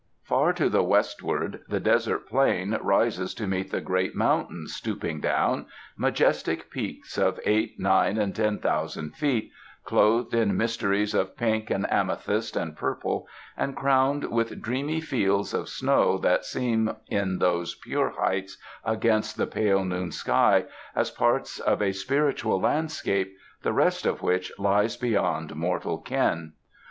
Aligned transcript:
Far 0.23 0.51
to 0.53 0.67
the 0.67 0.81
westward 0.81 1.61
the 1.69 1.79
desert 1.79 2.27
plain 2.27 2.75
rises 2.81 3.35
to 3.35 3.45
meet 3.45 3.69
the 3.69 3.81
great 3.81 4.15
mountains 4.15 4.73
stooping 4.73 5.19
down— 5.21 5.67
ma 5.95 6.09
jestic 6.09 6.71
peaks 6.71 7.19
of 7.19 7.39
eight, 7.45 7.79
nine 7.79 8.17
and 8.17 8.35
ten 8.35 8.57
thousand 8.57 9.15
feet, 9.15 9.51
clothed 9.85 10.33
in 10.33 10.57
mysteries 10.57 11.13
of 11.13 11.37
pink 11.37 11.69
and 11.69 11.85
amethyst 11.93 12.55
and 12.57 12.75
pur 12.75 12.95
ple, 12.95 13.27
and 13.55 13.75
crowned 13.75 14.31
with 14.31 14.59
dreamy 14.59 15.01
fields 15.01 15.53
of 15.53 15.69
snow 15.69 16.17
that 16.17 16.45
seem 16.45 16.89
in 17.07 17.37
those 17.37 17.75
pure 17.75 18.09
heights 18.17 18.57
against 18.83 19.37
the 19.37 19.45
pale 19.45 19.85
noon 19.85 20.11
sky, 20.11 20.65
as 20.95 21.11
parts 21.11 21.59
of 21.59 21.79
a 21.79 21.91
spiritual 21.91 22.59
landscape, 22.59 23.31
the 23.61 23.71
rest 23.71 24.07
of 24.07 24.23
which 24.23 24.51
lies 24.57 24.97
beyond 24.97 25.55
mortal 25.55 25.99
ken. 25.99 26.53